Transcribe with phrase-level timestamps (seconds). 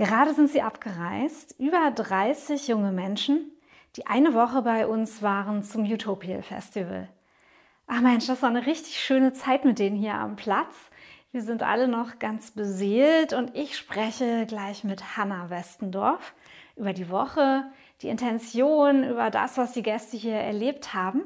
[0.00, 3.50] Gerade sind sie abgereist, über 30 junge Menschen,
[3.96, 7.06] die eine Woche bei uns waren zum Utopia Festival.
[7.86, 10.74] Ach Mensch, das war eine richtig schöne Zeit mit denen hier am Platz.
[11.32, 16.32] Wir sind alle noch ganz beseelt und ich spreche gleich mit Hanna Westendorf
[16.76, 17.64] über die Woche,
[18.00, 21.24] die Intention, über das, was die Gäste hier erlebt haben.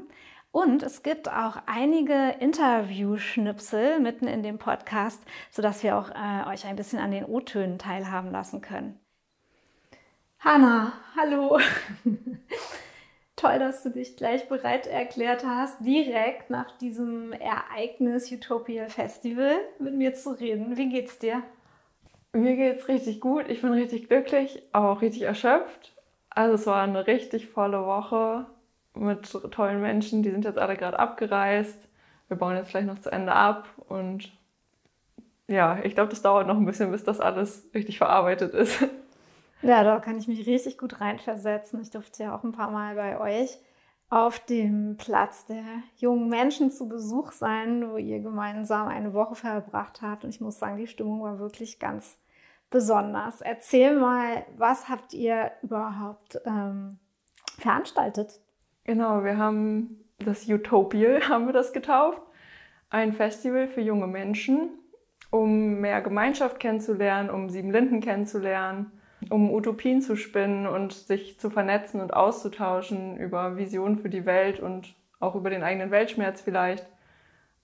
[0.55, 6.65] Und es gibt auch einige Interview-Schnipsel mitten in dem Podcast, sodass wir auch äh, euch
[6.65, 9.01] ein bisschen an den O-Tönen teilhaben lassen können.
[10.39, 11.59] Hanna, hallo.
[13.35, 19.95] Toll, dass du dich gleich bereit erklärt hast, direkt nach diesem Ereignis Utopia Festival mit
[19.95, 20.77] mir zu reden.
[20.77, 21.43] Wie geht's dir?
[22.33, 23.47] Mir geht's richtig gut.
[23.49, 25.97] Ich bin richtig glücklich, auch richtig erschöpft.
[26.31, 28.47] Also es war eine richtig volle Woche
[28.95, 30.23] mit tollen Menschen.
[30.23, 31.89] Die sind jetzt alle gerade abgereist.
[32.29, 34.33] Wir bauen jetzt gleich noch zu Ende ab und
[35.47, 38.85] ja, ich glaube, das dauert noch ein bisschen, bis das alles richtig verarbeitet ist.
[39.63, 41.81] Ja, da kann ich mich richtig gut reinversetzen.
[41.81, 43.59] Ich durfte ja auch ein paar Mal bei euch
[44.11, 45.65] auf dem Platz der
[45.97, 50.25] jungen Menschen zu Besuch sein, wo ihr gemeinsam eine Woche verbracht habt.
[50.25, 52.19] Und ich muss sagen, die Stimmung war wirklich ganz
[52.69, 53.41] besonders.
[53.41, 56.99] Erzähl mal, was habt ihr überhaupt ähm,
[57.59, 58.41] veranstaltet?
[58.85, 62.21] Genau, wir haben das Utopial, haben wir das getauft.
[62.91, 64.79] Ein Festival für junge Menschen,
[65.31, 68.93] um mehr Gemeinschaft kennenzulernen, um Sieben Linden kennenzulernen,
[69.31, 74.61] um Utopien zu spinnen und sich zu vernetzen und auszutauschen über Visionen für die Welt
[74.61, 76.87] und auch über den eigenen Weltschmerz vielleicht.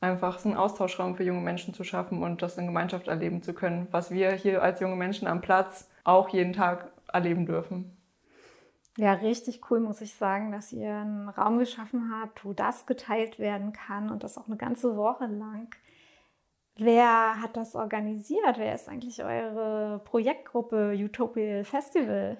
[0.00, 3.52] Einfach so einen Austauschraum für junge Menschen zu schaffen und das in Gemeinschaft erleben zu
[3.52, 7.99] können, was wir hier als junge Menschen am Platz auch jeden Tag erleben dürfen.
[9.00, 13.38] Ja, richtig cool, muss ich sagen, dass ihr einen Raum geschaffen habt, wo das geteilt
[13.38, 15.74] werden kann und das auch eine ganze Woche lang.
[16.76, 18.58] Wer hat das organisiert?
[18.58, 22.36] Wer ist eigentlich eure Projektgruppe Utopia Festival?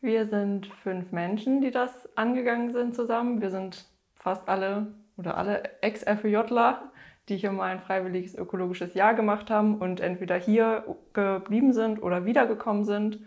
[0.00, 3.40] Wir sind fünf Menschen, die das angegangen sind zusammen.
[3.40, 6.92] Wir sind fast alle oder alle Ex-FÖJler,
[7.28, 12.24] die hier mal ein freiwilliges ökologisches Jahr gemacht haben und entweder hier geblieben sind oder
[12.24, 13.18] wiedergekommen sind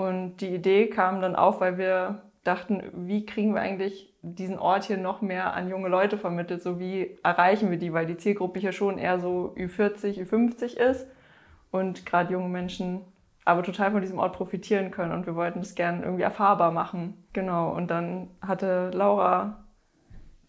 [0.00, 4.84] und die Idee kam dann auf, weil wir dachten, wie kriegen wir eigentlich diesen Ort
[4.84, 6.62] hier noch mehr an junge Leute vermittelt?
[6.62, 7.92] So wie erreichen wir die?
[7.92, 11.06] Weil die Zielgruppe hier schon eher so Ü40, Ü50 ist
[11.70, 13.02] und gerade junge Menschen
[13.44, 17.22] aber total von diesem Ort profitieren können und wir wollten das gerne irgendwie erfahrbar machen.
[17.34, 17.70] Genau.
[17.70, 19.66] Und dann hatte Laura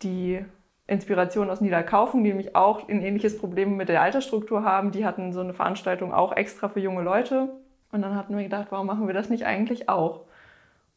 [0.01, 0.45] die
[0.87, 4.91] Inspiration aus Niederkaufen, die nämlich auch ein ähnliches Problem mit der Altersstruktur haben.
[4.91, 7.49] Die hatten so eine Veranstaltung auch extra für junge Leute
[7.91, 10.25] und dann hatten wir gedacht, warum machen wir das nicht eigentlich auch?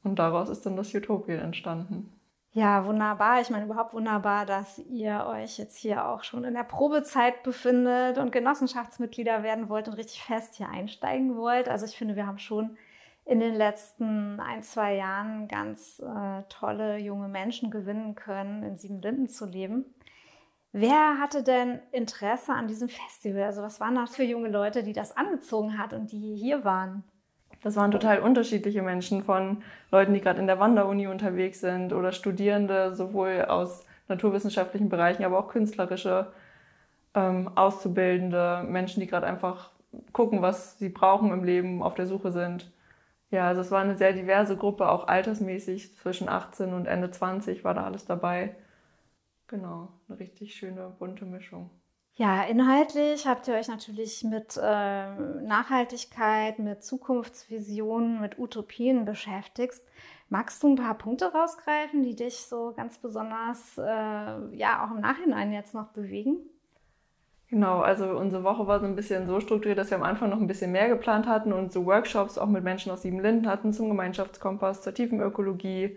[0.03, 2.13] Und daraus ist dann das Utopien entstanden.
[2.53, 3.41] Ja, wunderbar.
[3.41, 8.17] Ich meine, überhaupt wunderbar, dass ihr euch jetzt hier auch schon in der Probezeit befindet
[8.19, 11.69] und Genossenschaftsmitglieder werden wollt und richtig fest hier einsteigen wollt.
[11.69, 12.77] Also ich finde, wir haben schon
[13.25, 19.29] in den letzten ein, zwei Jahren ganz äh, tolle junge Menschen gewinnen können, in Siebenlinden
[19.29, 19.87] zu leben.
[20.77, 23.45] Wer hatte denn Interesse an diesem Festival?
[23.45, 27.05] Also was waren das für junge Leute, die das angezogen hat und die hier waren?
[27.63, 29.63] Das waren total unterschiedliche Menschen von
[29.93, 35.39] Leuten, die gerade in der Wanderuni unterwegs sind oder Studierende, sowohl aus naturwissenschaftlichen Bereichen, aber
[35.39, 36.33] auch künstlerische,
[37.15, 39.71] ähm, Auszubildende, Menschen, die gerade einfach
[40.13, 42.73] gucken, was sie brauchen im Leben, auf der Suche sind.
[43.31, 47.63] Ja, also es war eine sehr diverse Gruppe, auch altersmäßig, zwischen 18 und Ende 20
[47.63, 48.57] war da alles dabei.
[49.47, 51.71] Genau, eine richtig schöne bunte Mischung.
[52.17, 54.61] Ja, inhaltlich habt ihr euch natürlich mit äh,
[55.43, 59.81] Nachhaltigkeit, mit Zukunftsvisionen, mit Utopien beschäftigt.
[60.29, 63.83] Magst du ein paar Punkte rausgreifen, die dich so ganz besonders, äh,
[64.57, 66.39] ja, auch im Nachhinein jetzt noch bewegen?
[67.49, 70.41] Genau, also unsere Woche war so ein bisschen so strukturiert, dass wir am Anfang noch
[70.41, 73.89] ein bisschen mehr geplant hatten und so Workshops auch mit Menschen aus Siebenlinden hatten zum
[73.89, 75.97] Gemeinschaftskompass, zur tiefen Ökologie,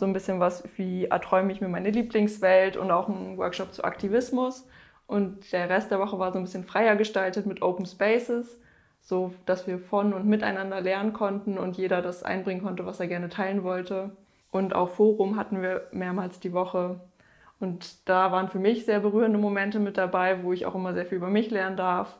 [0.00, 3.84] so ein bisschen was wie erträume ich mir meine Lieblingswelt und auch ein Workshop zu
[3.84, 4.66] Aktivismus.
[5.06, 8.58] Und der Rest der Woche war so ein bisschen freier gestaltet mit Open Spaces,
[9.00, 13.08] so dass wir von und miteinander lernen konnten und jeder das einbringen konnte, was er
[13.08, 14.10] gerne teilen wollte.
[14.50, 17.00] Und auch Forum hatten wir mehrmals die Woche.
[17.60, 21.06] Und da waren für mich sehr berührende Momente mit dabei, wo ich auch immer sehr
[21.06, 22.18] viel über mich lernen darf.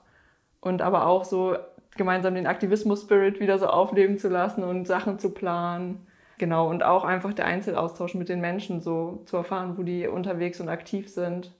[0.61, 1.57] Und aber auch so
[1.97, 6.07] gemeinsam den Aktivismus-Spirit wieder so aufleben zu lassen und Sachen zu planen.
[6.41, 10.59] Genau, und auch einfach der Einzelaustausch mit den Menschen, so zu erfahren, wo die unterwegs
[10.59, 11.53] und aktiv sind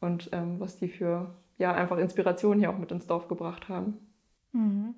[0.00, 4.04] und ähm, was die für ja einfach Inspiration hier auch mit ins Dorf gebracht haben.
[4.50, 4.96] Mhm.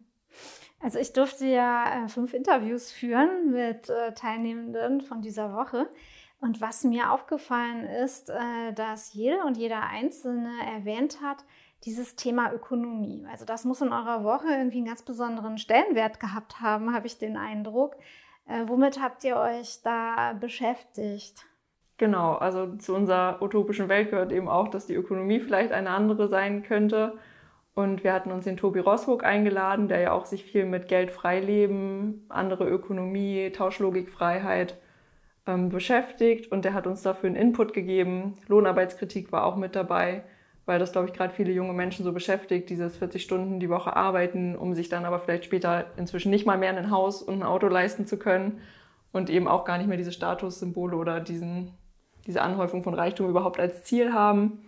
[0.80, 5.90] Also ich durfte ja äh, fünf Interviews führen mit äh, Teilnehmenden von dieser Woche.
[6.40, 11.44] Und was mir aufgefallen ist, äh, dass jede und jeder Einzelne erwähnt hat,
[11.84, 13.26] dieses Thema Ökonomie.
[13.30, 17.18] Also das muss in eurer Woche irgendwie einen ganz besonderen Stellenwert gehabt haben, habe ich
[17.18, 17.94] den Eindruck.
[18.48, 21.44] Äh, womit habt ihr euch da beschäftigt?
[21.98, 26.28] Genau, also zu unserer utopischen Welt gehört eben auch, dass die Ökonomie vielleicht eine andere
[26.28, 27.18] sein könnte.
[27.74, 31.10] Und wir hatten uns den Tobi Rosshoek eingeladen, der ja auch sich viel mit Geld
[31.10, 34.78] freileben, andere Ökonomie, Tauschlogikfreiheit
[35.46, 36.50] ähm, beschäftigt.
[36.50, 38.38] Und der hat uns dafür einen Input gegeben.
[38.46, 40.24] Lohnarbeitskritik war auch mit dabei,
[40.68, 43.96] weil das, glaube ich, gerade viele junge Menschen so beschäftigt, dieses 40 Stunden die Woche
[43.96, 47.42] arbeiten, um sich dann aber vielleicht später inzwischen nicht mal mehr ein Haus und ein
[47.42, 48.60] Auto leisten zu können
[49.12, 51.72] und eben auch gar nicht mehr diese Statussymbole oder diesen
[52.28, 54.60] diese Anhäufung von Reichtum überhaupt als Ziel haben.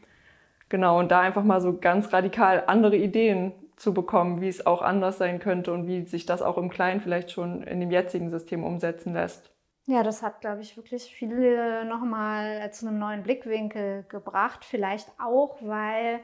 [0.69, 4.83] Genau, und da einfach mal so ganz radikal andere Ideen zu bekommen, wie es auch
[4.83, 8.31] anders sein könnte und wie sich das auch im Kleinen vielleicht schon in dem jetzigen
[8.31, 9.53] System umsetzen lässt.
[9.91, 14.65] Ja, das hat, glaube ich, wirklich viele nochmal zu einem neuen Blickwinkel gebracht.
[14.65, 16.21] Vielleicht auch, weil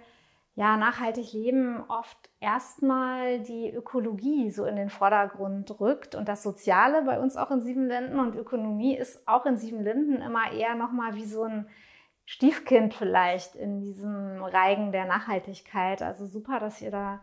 [0.55, 7.03] ja, nachhaltig leben oft erstmal die Ökologie so in den Vordergrund rückt und das Soziale
[7.03, 11.27] bei uns auch in Siebenlinden und Ökonomie ist auch in Siebenlinden immer eher nochmal wie
[11.27, 11.67] so ein
[12.25, 16.03] Stiefkind vielleicht in diesem Reigen der Nachhaltigkeit.
[16.03, 17.21] Also super, dass ihr da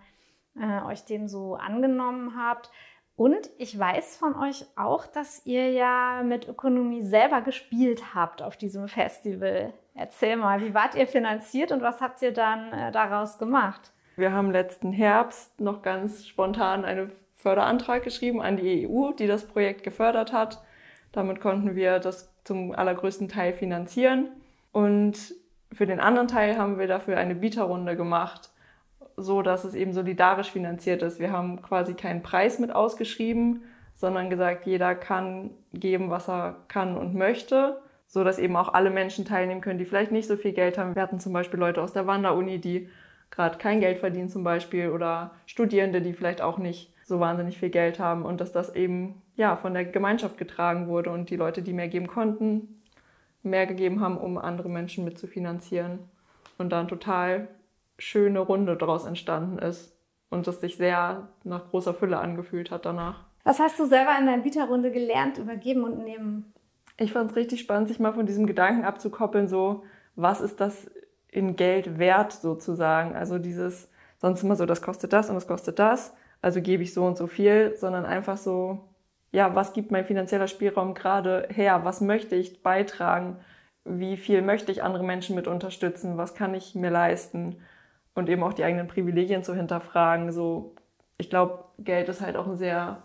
[0.59, 2.69] äh, euch dem so angenommen habt.
[3.15, 8.57] Und ich weiß von euch auch, dass ihr ja mit Ökonomie selber gespielt habt auf
[8.57, 9.73] diesem Festival.
[9.93, 13.91] Erzähl mal, wie wart ihr finanziert und was habt ihr dann äh, daraus gemacht?
[14.15, 19.45] Wir haben letzten Herbst noch ganz spontan einen Förderantrag geschrieben an die EU, die das
[19.45, 20.63] Projekt gefördert hat.
[21.11, 24.29] Damit konnten wir das zum allergrößten Teil finanzieren.
[24.71, 25.35] Und
[25.71, 28.52] für den anderen Teil haben wir dafür eine Bieterrunde gemacht,
[29.17, 31.19] so dass es eben solidarisch finanziert ist.
[31.19, 33.63] Wir haben quasi keinen Preis mit ausgeschrieben,
[33.95, 37.77] sondern gesagt, jeder kann geben, was er kann und möchte
[38.13, 40.93] so dass eben auch alle Menschen teilnehmen können, die vielleicht nicht so viel Geld haben.
[40.93, 42.87] Wir hatten zum Beispiel Leute aus der Wanderuni, die
[43.31, 47.71] gerade kein Geld verdienen zum Beispiel oder Studierende, die vielleicht auch nicht so wahnsinnig viel
[47.71, 51.63] Geld haben und dass das eben ja von der Gemeinschaft getragen wurde und die Leute,
[51.63, 52.83] die mehr geben konnten,
[53.41, 55.97] mehr gegeben haben, um andere Menschen mitzufinanzieren
[56.59, 57.47] und dann total
[58.03, 59.95] schöne Runde daraus entstanden ist
[60.29, 63.25] und das sich sehr nach großer Fülle angefühlt hat danach.
[63.43, 66.53] Was hast du selber in deiner Bieterrunde gelernt über Geben und Nehmen?
[66.97, 69.83] Ich fand es richtig spannend, sich mal von diesem Gedanken abzukoppeln, so,
[70.15, 70.89] was ist das
[71.29, 73.15] in Geld wert sozusagen?
[73.15, 76.93] Also dieses, sonst immer so, das kostet das und das kostet das, also gebe ich
[76.93, 78.89] so und so viel, sondern einfach so,
[79.31, 81.81] ja, was gibt mein finanzieller Spielraum gerade her?
[81.83, 83.37] Was möchte ich beitragen?
[83.83, 86.17] Wie viel möchte ich andere Menschen mit unterstützen?
[86.17, 87.57] Was kann ich mir leisten?
[88.15, 90.31] Und eben auch die eigenen Privilegien zu hinterfragen.
[90.31, 90.75] So,
[91.17, 93.01] ich glaube, Geld ist halt auch ein sehr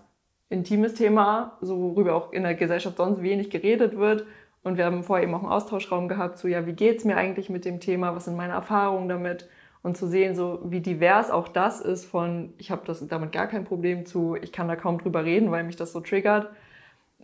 [0.50, 4.26] intimes Thema, so worüber auch in der Gesellschaft sonst wenig geredet wird.
[4.62, 7.48] Und wir haben vorher eben auch einen Austauschraum gehabt, so ja, wie geht's mir eigentlich
[7.48, 9.48] mit dem Thema, was sind meine Erfahrungen damit
[9.82, 13.46] und zu sehen, so wie divers auch das ist von, ich habe das damit gar
[13.46, 16.50] kein Problem zu, ich kann da kaum drüber reden, weil mich das so triggert.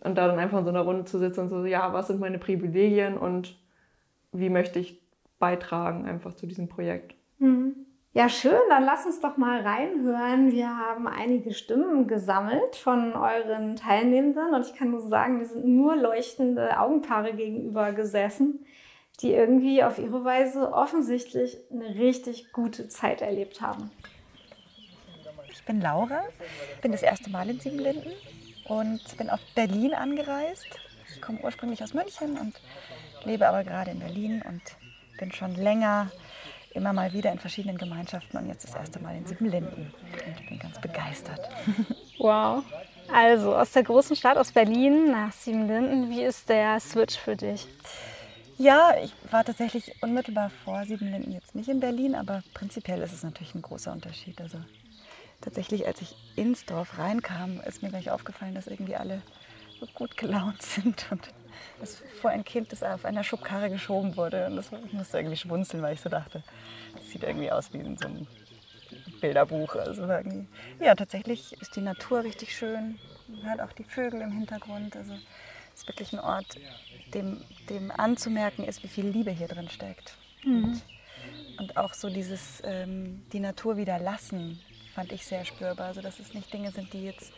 [0.03, 2.19] Und da dann einfach in so einer Runde zu sitzen und so, ja, was sind
[2.19, 3.57] meine Privilegien und
[4.31, 5.01] wie möchte ich
[5.39, 7.14] beitragen einfach zu diesem Projekt.
[7.39, 7.85] Mhm.
[8.13, 10.53] Ja, schön, dann lass uns doch mal reinhören.
[10.53, 15.65] Wir haben einige Stimmen gesammelt von euren Teilnehmenden und ich kann nur sagen, wir sind
[15.65, 18.65] nur leuchtende Augenpaare gegenüber gesessen,
[19.19, 23.91] die irgendwie auf ihre Weise offensichtlich eine richtig gute Zeit erlebt haben.
[25.51, 26.21] Ich bin Laura,
[26.81, 28.13] bin das erste Mal in Siebenlinden
[28.69, 30.79] und bin auf Berlin angereist.
[31.13, 32.53] Ich komme ursprünglich aus München und
[33.25, 34.61] lebe aber gerade in Berlin und
[35.19, 36.11] bin schon länger
[36.75, 39.93] immer mal wieder in verschiedenen Gemeinschaften und jetzt das erste Mal in Siebenlinden.
[39.93, 41.41] Und ich bin ganz begeistert.
[42.17, 42.63] Wow.
[43.11, 47.67] Also aus der großen Stadt, aus Berlin nach Siebenlinden, wie ist der Switch für dich?
[48.57, 53.23] Ja, ich war tatsächlich unmittelbar vor Siebenlinden jetzt nicht in Berlin, aber prinzipiell ist es
[53.23, 54.39] natürlich ein großer Unterschied.
[54.39, 54.57] Also
[55.41, 59.21] tatsächlich, als ich ins Dorf reinkam, ist mir gleich aufgefallen, dass irgendwie alle
[59.79, 61.33] so gut gelaunt sind und
[61.79, 64.47] dass vor ein Kind, das auf einer Schubkarre geschoben wurde.
[64.47, 66.43] Und das, ich musste irgendwie schmunzeln, weil ich so dachte,
[66.93, 68.27] das sieht irgendwie aus wie in so einem
[69.21, 69.75] Bilderbuch.
[69.75, 70.07] Also
[70.79, 72.99] ja, tatsächlich ist die Natur richtig schön.
[73.27, 74.95] Man hört auch die Vögel im Hintergrund.
[74.95, 76.57] Also es ist wirklich ein Ort,
[77.13, 80.15] dem, dem anzumerken ist, wie viel Liebe hier drin steckt.
[80.43, 80.63] Mhm.
[80.63, 80.83] Und,
[81.59, 84.59] und, auch so dieses, ähm, die Natur wieder lassen,
[84.93, 85.87] fand ich sehr spürbar.
[85.87, 87.33] Also dass es nicht Dinge sind, die jetzt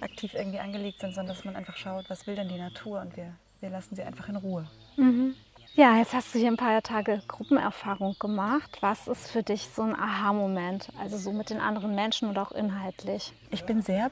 [0.00, 3.16] aktiv irgendwie angelegt sind, sondern dass man einfach schaut, was will denn die Natur und
[3.16, 4.66] wir, wir lassen sie einfach in Ruhe.
[4.96, 5.34] Mhm.
[5.74, 8.78] Ja, jetzt hast du hier ein paar Tage Gruppenerfahrung gemacht.
[8.80, 12.52] Was ist für dich so ein Aha-Moment, also so mit den anderen Menschen und auch
[12.52, 13.32] inhaltlich?
[13.50, 14.10] Ich bin sehr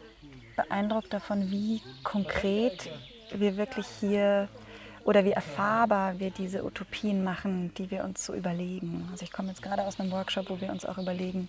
[0.56, 2.90] beeindruckt davon, wie konkret
[3.34, 4.48] wir wirklich hier
[5.04, 9.06] oder wie erfahrbar wir diese Utopien machen, die wir uns so überlegen.
[9.10, 11.48] Also ich komme jetzt gerade aus einem Workshop, wo wir uns auch überlegen,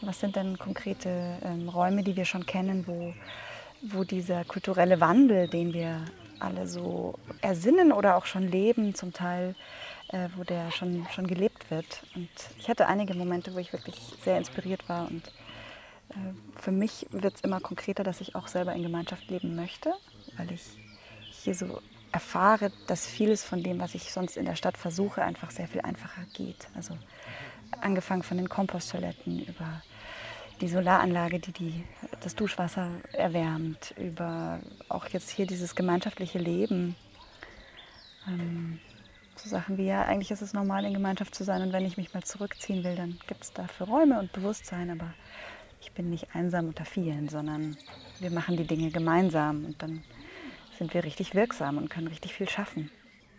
[0.00, 3.12] was sind denn konkrete ähm, Räume, die wir schon kennen, wo,
[3.82, 6.04] wo dieser kulturelle Wandel, den wir
[6.42, 9.54] alle so ersinnen oder auch schon leben, zum Teil,
[10.08, 12.02] äh, wo der schon, schon gelebt wird.
[12.14, 15.08] Und ich hatte einige Momente, wo ich wirklich sehr inspiriert war.
[15.08, 15.26] Und
[16.10, 19.92] äh, für mich wird es immer konkreter, dass ich auch selber in Gemeinschaft leben möchte,
[20.36, 20.62] weil ich
[21.30, 21.80] hier so
[22.12, 25.80] erfahre, dass vieles von dem, was ich sonst in der Stadt versuche, einfach sehr viel
[25.80, 26.68] einfacher geht.
[26.74, 26.96] Also
[27.80, 29.82] angefangen von den Komposttoiletten über
[30.60, 31.84] die Solaranlage, die, die
[32.20, 36.94] das Duschwasser erwärmt, über auch jetzt hier dieses gemeinschaftliche Leben.
[38.28, 38.78] Ähm,
[39.36, 41.96] so Sachen wie, ja, eigentlich ist es normal, in Gemeinschaft zu sein und wenn ich
[41.96, 45.12] mich mal zurückziehen will, dann gibt es dafür Räume und Bewusstsein, aber
[45.80, 47.76] ich bin nicht einsam unter vielen, sondern
[48.20, 50.04] wir machen die Dinge gemeinsam und dann
[50.78, 52.90] sind wir richtig wirksam und können richtig viel schaffen.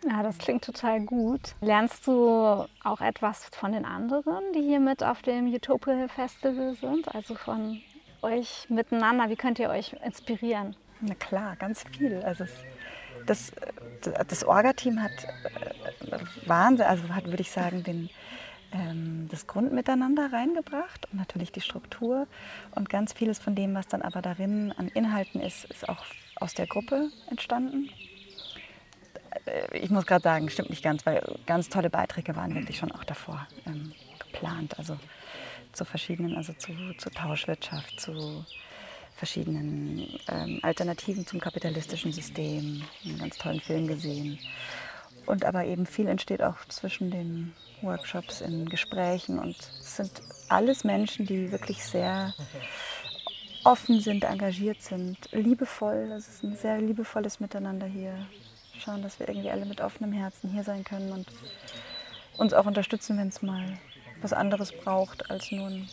[0.06, 1.54] Ja, das klingt total gut.
[1.60, 7.14] Lernst du auch etwas von den anderen, die hier mit auf dem Utopia Festival sind?
[7.14, 7.80] Also von
[8.20, 9.30] euch miteinander?
[9.30, 10.76] Wie könnt ihr euch inspirieren?
[11.00, 12.22] Na klar, ganz viel.
[12.22, 12.44] Also
[13.26, 13.52] das,
[14.28, 18.10] das Orga-Team hat äh, Wahnsinn, also hat, würde ich sagen, den,
[18.72, 22.26] ähm, das Grundmiteinander reingebracht und natürlich die Struktur.
[22.74, 26.04] Und ganz vieles von dem, was dann aber darin an Inhalten ist, ist auch
[26.36, 27.88] aus der Gruppe entstanden.
[29.46, 32.92] Äh, ich muss gerade sagen, stimmt nicht ganz, weil ganz tolle Beiträge waren wirklich schon
[32.92, 34.78] auch davor ähm, geplant.
[34.78, 34.98] Also
[35.72, 38.44] zu verschiedenen, also zu, zu Tauschwirtschaft, zu
[39.14, 42.82] verschiedenen ähm, Alternativen zum kapitalistischen System.
[43.04, 44.38] Einen ganz tollen Film gesehen.
[45.26, 49.38] Und aber eben viel entsteht auch zwischen den Workshops, in Gesprächen.
[49.38, 50.10] Und es sind
[50.48, 52.34] alles Menschen, die wirklich sehr
[53.64, 56.12] offen sind, engagiert sind, liebevoll.
[56.16, 58.14] Es ist ein sehr liebevolles Miteinander hier
[58.80, 61.26] schauen, dass wir irgendwie alle mit offenem Herzen hier sein können und
[62.36, 63.78] uns auch unterstützen, wenn es mal
[64.20, 65.88] was anderes braucht als nur ein,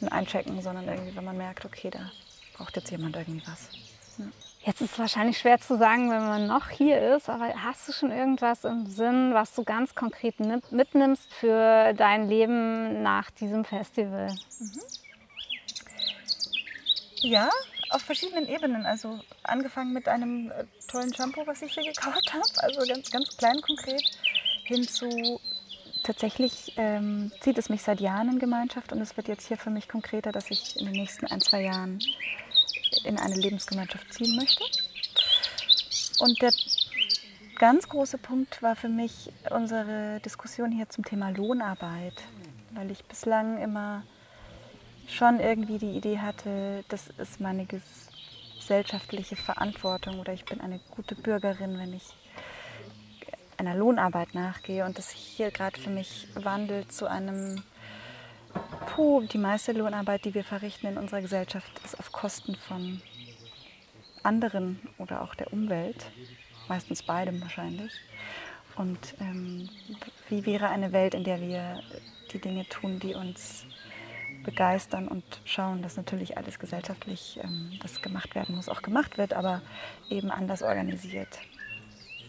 [0.00, 2.10] ein Einchecken, sondern irgendwie, wenn man merkt, okay, da
[2.54, 3.68] braucht jetzt jemand irgendwie was.
[4.18, 4.24] Ja.
[4.62, 7.92] Jetzt ist es wahrscheinlich schwer zu sagen, wenn man noch hier ist, aber hast du
[7.92, 10.34] schon irgendwas im Sinn, was du ganz konkret
[10.70, 14.34] mitnimmst für dein Leben nach diesem Festival?
[14.58, 14.80] Mhm.
[17.22, 17.50] Ja,
[17.90, 18.86] auf verschiedenen Ebenen.
[18.86, 23.36] Also angefangen mit einem äh, tollen Shampoo, was ich hier gekauft habe, also ganz, ganz
[23.36, 24.02] klein konkret,
[24.64, 25.40] hin zu
[26.02, 29.70] tatsächlich ähm, zieht es mich seit Jahren in Gemeinschaft und es wird jetzt hier für
[29.70, 31.98] mich konkreter, dass ich in den nächsten ein, zwei Jahren
[33.04, 34.64] in eine Lebensgemeinschaft ziehen möchte.
[36.20, 36.52] Und der
[37.56, 42.14] ganz große Punkt war für mich unsere Diskussion hier zum Thema Lohnarbeit,
[42.70, 44.02] weil ich bislang immer
[45.14, 51.14] schon irgendwie die Idee hatte, das ist meine gesellschaftliche Verantwortung oder ich bin eine gute
[51.14, 52.04] Bürgerin, wenn ich
[53.56, 57.62] einer Lohnarbeit nachgehe und das hier gerade für mich wandelt zu einem,
[58.86, 63.02] puh, die meiste Lohnarbeit, die wir verrichten in unserer Gesellschaft, ist auf Kosten von
[64.22, 66.06] anderen oder auch der Umwelt,
[66.68, 67.92] meistens beidem wahrscheinlich.
[68.76, 69.68] Und ähm,
[70.28, 71.82] wie wäre eine Welt, in der wir
[72.32, 73.66] die Dinge tun, die uns
[74.50, 79.32] begeistern und schauen, dass natürlich alles gesellschaftlich, ähm, das gemacht werden muss, auch gemacht wird,
[79.32, 79.62] aber
[80.08, 81.38] eben anders organisiert.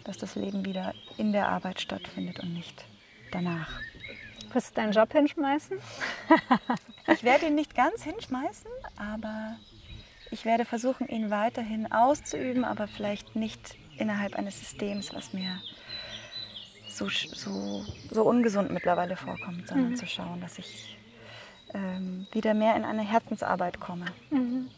[0.03, 2.85] Dass das Leben wieder in der Arbeit stattfindet und nicht
[3.31, 3.79] danach.
[4.53, 5.77] Wirst du deinen Job hinschmeißen?
[7.07, 9.55] ich werde ihn nicht ganz hinschmeißen, aber
[10.29, 15.59] ich werde versuchen, ihn weiterhin auszuüben, aber vielleicht nicht innerhalb eines Systems, was mir
[16.87, 19.95] so, so, so ungesund mittlerweile vorkommt, sondern mhm.
[19.95, 20.97] zu schauen, dass ich
[21.73, 24.05] ähm, wieder mehr in eine Herzensarbeit komme.
[24.29, 24.69] Mhm.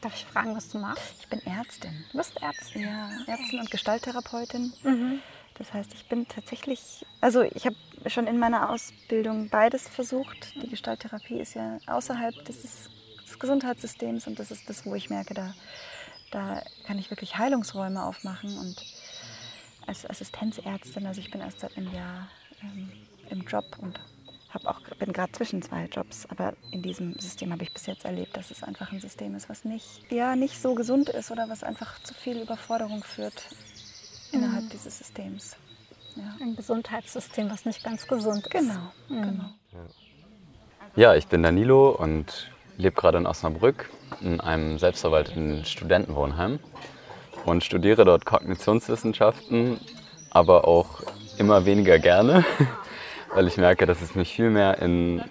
[0.00, 1.16] Darf ich fragen, was du machst?
[1.20, 2.04] Ich bin Ärztin.
[2.12, 2.82] Du bist Ärztin?
[2.82, 4.72] Ja, Ärztin und Gestalttherapeutin.
[4.82, 5.20] Mhm.
[5.58, 7.76] Das heißt, ich bin tatsächlich, also ich habe
[8.08, 10.54] schon in meiner Ausbildung beides versucht.
[10.62, 15.34] Die Gestalttherapie ist ja außerhalb des, des Gesundheitssystems und das ist das, wo ich merke,
[15.34, 15.54] da,
[16.30, 18.56] da kann ich wirklich Heilungsräume aufmachen.
[18.58, 18.76] Und
[19.86, 22.28] als Assistenzärztin, also ich bin erst seit einem Jahr
[22.62, 22.92] ähm,
[23.30, 23.98] im Job und
[24.50, 28.04] hab auch, bin gerade zwischen zwei Jobs, aber in diesem System habe ich bis jetzt
[28.04, 31.48] erlebt, dass es einfach ein System ist, was nicht, ja, nicht so gesund ist oder
[31.48, 33.48] was einfach zu viel Überforderung führt
[34.32, 34.70] innerhalb mhm.
[34.70, 35.56] dieses Systems.
[36.16, 36.34] Ja.
[36.40, 38.52] Ein Gesundheitssystem, was nicht ganz gesund ist.
[38.52, 39.22] Genau, mhm.
[39.22, 39.50] genau.
[40.94, 46.58] Ja, ich bin Danilo und lebe gerade in Osnabrück in einem selbstverwalteten Studentenwohnheim
[47.44, 49.78] und studiere dort Kognitionswissenschaften,
[50.30, 51.02] aber auch
[51.38, 52.44] immer weniger gerne,
[53.36, 55.22] weil ich merke, dass es mich viel mehr in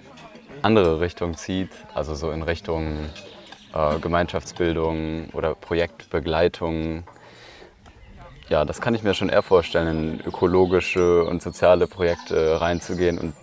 [0.61, 2.97] andere Richtungen zieht, also so in Richtung
[3.73, 7.03] äh, Gemeinschaftsbildung oder Projektbegleitung.
[8.47, 13.33] Ja, das kann ich mir schon eher vorstellen, in ökologische und soziale Projekte reinzugehen und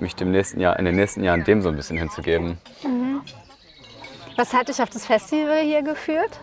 [0.00, 2.56] mich dem nächsten Jahr, in den nächsten Jahren dem so ein bisschen hinzugeben.
[2.82, 3.20] Mhm.
[4.36, 6.40] Was hat dich auf das Festival hier geführt?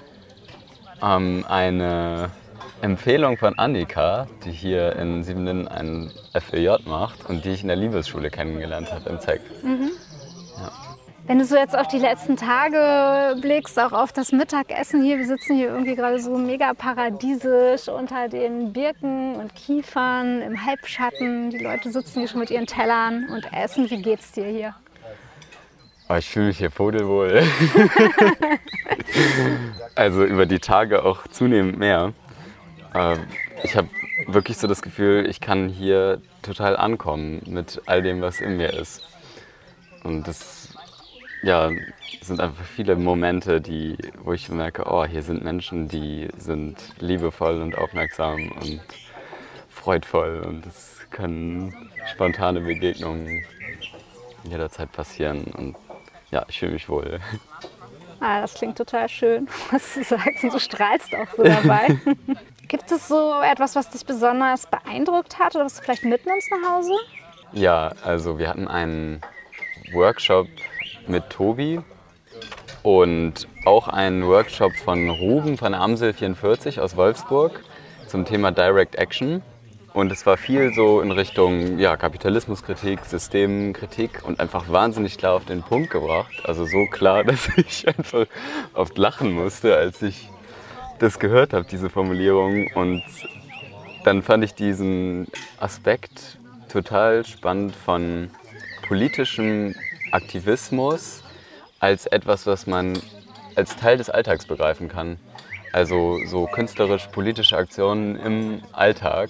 [1.01, 2.29] Ähm, eine
[2.81, 7.77] Empfehlung von Annika, die hier in Siebenlinden ein FEJ macht und die ich in der
[7.77, 9.41] Liebesschule kennengelernt habe im ZEC.
[9.63, 9.91] Mhm.
[11.27, 15.25] Wenn du so jetzt auf die letzten Tage blickst, auch auf das Mittagessen hier, wir
[15.25, 21.49] sitzen hier irgendwie gerade so mega paradiesisch unter den Birken und Kiefern im Halbschatten.
[21.49, 23.89] Die Leute sitzen hier schon mit ihren Tellern und essen.
[23.89, 24.75] Wie geht's dir hier?
[26.09, 27.41] Oh, ich fühle mich hier pudelwohl.
[29.95, 32.13] also über die Tage auch zunehmend mehr.
[32.95, 33.27] Ähm,
[33.63, 33.89] ich habe
[34.27, 38.73] wirklich so das Gefühl, ich kann hier total ankommen mit all dem, was in mir
[38.73, 39.03] ist.
[40.03, 40.69] Und das
[41.43, 41.69] ja,
[42.21, 47.61] sind einfach viele Momente, die, wo ich merke, oh, hier sind Menschen, die sind liebevoll
[47.61, 48.81] und aufmerksam und
[49.69, 53.43] freudvoll und es können spontane Begegnungen
[54.43, 55.75] jederzeit passieren und
[56.31, 57.19] ja, ich fühle mich wohl.
[58.19, 61.99] Ah, das klingt total schön, was du sagst und du strahlst auch so dabei.
[62.67, 66.71] Gibt es so etwas, was dich besonders beeindruckt hat oder was du vielleicht mitnimmst nach
[66.71, 66.93] Hause?
[67.51, 69.21] Ja, also wir hatten einen
[69.93, 70.47] Workshop
[71.07, 71.79] mit Tobi
[72.81, 77.61] und auch einen Workshop von Ruben von Amsel 44 aus Wolfsburg
[78.07, 79.43] zum Thema Direct Action.
[79.93, 85.45] Und es war viel so in Richtung ja, Kapitalismuskritik, Systemkritik und einfach wahnsinnig klar auf
[85.45, 86.33] den Punkt gebracht.
[86.43, 88.25] Also so klar, dass ich einfach
[88.73, 90.29] oft lachen musste, als ich
[90.99, 92.67] das gehört habe, diese Formulierung.
[92.73, 93.03] Und
[94.03, 95.27] dann fand ich diesen
[95.59, 98.29] Aspekt total spannend von
[98.87, 99.75] politischem
[100.11, 101.23] Aktivismus
[101.79, 102.99] als etwas, was man
[103.55, 105.17] als Teil des Alltags begreifen kann.
[105.71, 109.29] Also so künstlerisch-politische Aktionen im Alltag.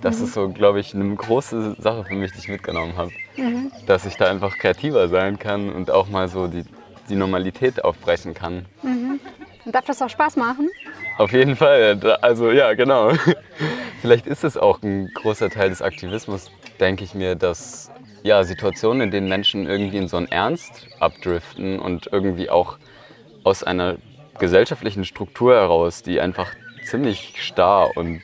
[0.00, 0.24] Das mhm.
[0.24, 3.10] ist so, glaube ich, eine große Sache für mich, die ich mitgenommen habe.
[3.36, 3.70] Mhm.
[3.86, 6.64] Dass ich da einfach kreativer sein kann und auch mal so die,
[7.08, 8.66] die Normalität aufbrechen kann.
[8.82, 9.20] Mhm.
[9.64, 10.70] Und darf das auch Spaß machen?
[11.18, 12.18] Auf jeden Fall.
[12.20, 13.12] Also ja, genau.
[14.02, 17.90] Vielleicht ist es auch ein großer Teil des Aktivismus, denke ich mir, dass
[18.22, 22.78] ja, Situationen, in denen Menschen irgendwie in so einen Ernst abdriften und irgendwie auch
[23.44, 23.96] aus einer
[24.38, 26.50] gesellschaftlichen Struktur heraus, die einfach
[26.84, 28.20] ziemlich starr und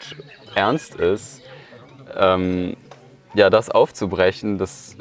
[0.54, 1.40] ernst ist,
[2.16, 2.76] ähm,
[3.34, 4.96] ja, das aufzubrechen, das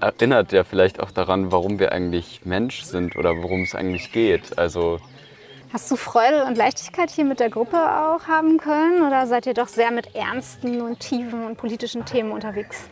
[0.00, 4.58] erinnert ja vielleicht auch daran, warum wir eigentlich Mensch sind oder worum es eigentlich geht.
[4.58, 4.98] Also
[5.76, 9.52] Hast du Freude und Leichtigkeit hier mit der Gruppe auch haben können oder seid ihr
[9.52, 12.88] doch sehr mit ernsten und tiefen und politischen Themen unterwegs?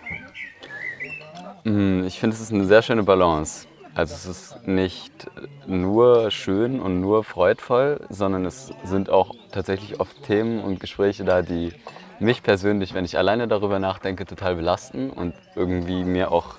[1.65, 3.67] Mm, ich finde, es ist eine sehr schöne Balance.
[3.95, 5.31] Also es ist nicht
[5.67, 11.41] nur schön und nur freudvoll, sondern es sind auch tatsächlich oft Themen und Gespräche da,
[11.41, 11.73] die
[12.19, 16.57] mich persönlich, wenn ich alleine darüber nachdenke, total belasten und irgendwie mir auch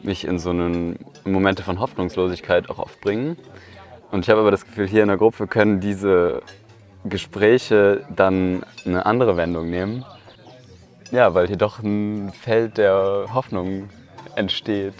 [0.00, 3.36] mich in so einen Momente von Hoffnungslosigkeit auch oft bringen.
[4.10, 6.42] Und ich habe aber das Gefühl, hier in der Gruppe können diese
[7.04, 10.04] Gespräche dann eine andere Wendung nehmen.
[11.10, 13.88] Ja, weil hier doch ein Feld der Hoffnung
[14.36, 14.94] entsteht.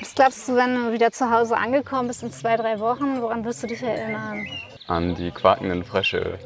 [0.00, 3.44] Was glaubst du, wenn du wieder zu Hause angekommen bist in zwei, drei Wochen, woran
[3.44, 4.46] wirst du dich erinnern?
[4.88, 6.38] An die quakenden Frösche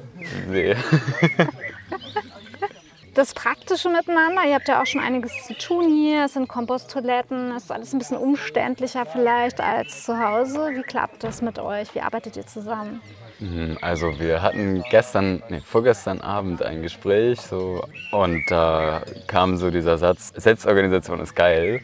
[0.50, 0.76] See.
[3.14, 7.52] das Praktische miteinander, ihr habt ja auch schon einiges zu tun hier, es sind Komposttoiletten,
[7.52, 10.70] es ist alles ein bisschen umständlicher vielleicht als zu Hause.
[10.74, 11.94] Wie klappt das mit euch?
[11.94, 13.00] Wie arbeitet ihr zusammen?
[13.40, 19.70] Mhm, also wir hatten gestern, nee, vorgestern Abend ein Gespräch so, und da kam so
[19.70, 21.80] dieser Satz, Selbstorganisation ist geil.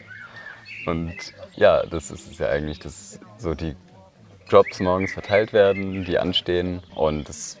[0.85, 1.15] Und
[1.55, 3.75] ja, das ist ja eigentlich, dass so die
[4.49, 7.57] Jobs morgens verteilt werden, die anstehen und das,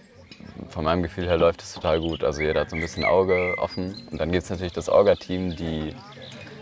[0.69, 2.23] von meinem Gefühl her läuft es total gut.
[2.23, 5.55] Also jeder hat so ein bisschen Auge offen und dann gibt es natürlich das Orga-Team,
[5.55, 5.95] die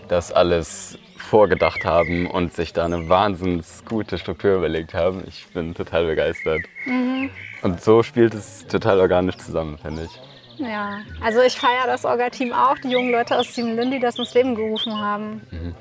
[0.07, 5.23] das alles vorgedacht haben und sich da eine wahnsinnig gute Struktur überlegt haben.
[5.27, 6.61] Ich bin total begeistert.
[6.85, 7.29] Mhm.
[7.63, 10.21] Und so spielt es total organisch zusammen, finde ich.
[10.59, 14.33] Ja, also ich feiere das Orga-Team auch, die jungen Leute aus Siebenlinden, die das ins
[14.33, 15.41] Leben gerufen haben.
[15.51, 15.75] Mhm.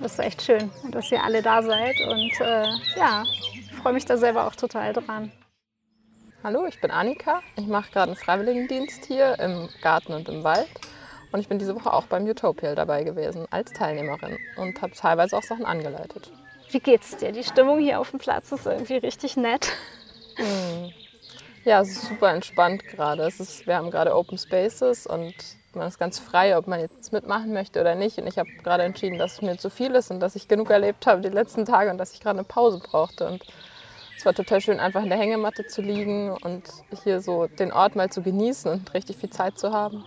[0.00, 4.04] Das ist echt schön, dass ihr alle da seid und äh, ja, ich freue mich
[4.04, 5.32] da selber auch total dran.
[6.44, 7.40] Hallo, ich bin Annika.
[7.56, 10.68] Ich mache gerade einen Freiwilligendienst hier im Garten und im Wald.
[11.32, 15.38] Und ich bin diese Woche auch beim Utopial dabei gewesen als Teilnehmerin und habe teilweise
[15.38, 16.30] auch Sachen angeleitet.
[16.68, 17.32] Wie geht's dir?
[17.32, 19.72] Die Stimmung hier auf dem Platz ist irgendwie richtig nett.
[20.36, 20.92] Hm.
[21.64, 23.22] Ja, es ist super entspannt gerade.
[23.22, 25.32] Es ist, wir haben gerade Open Spaces und
[25.72, 28.18] man ist ganz frei, ob man jetzt mitmachen möchte oder nicht.
[28.18, 30.68] Und ich habe gerade entschieden, dass es mir zu viel ist und dass ich genug
[30.68, 33.26] erlebt habe die letzten Tage und dass ich gerade eine Pause brauchte.
[33.28, 33.46] Und
[34.24, 36.62] es war total schön, einfach in der Hängematte zu liegen und
[37.02, 40.02] hier so den Ort mal zu genießen und richtig viel Zeit zu haben.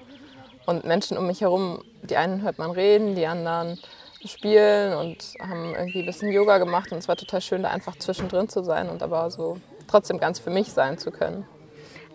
[0.65, 3.79] Und Menschen um mich herum, die einen hört man reden, die anderen
[4.25, 6.91] spielen und haben irgendwie ein bisschen Yoga gemacht.
[6.91, 10.39] Und es war total schön, da einfach zwischendrin zu sein und aber so trotzdem ganz
[10.39, 11.45] für mich sein zu können.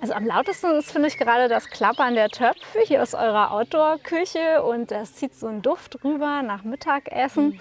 [0.00, 4.64] Also am lautesten ist, finde ich, gerade das Klappern der Töpfe hier aus eurer Outdoor-Küche
[4.64, 7.60] und das zieht so einen Duft rüber nach Mittagessen.